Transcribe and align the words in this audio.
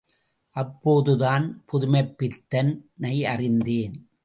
அப்போதுதான் 0.55 1.63
புதுமைப்பித்தனை 1.65 3.25
அறிந்தேன். 3.25 4.11